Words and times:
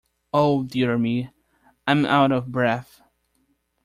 Oh, 0.33 0.63
dear 0.63 0.97
me, 0.97 1.29
I'm 1.85 2.07
out 2.07 2.31
of 2.31 2.51
breath. 2.51 3.01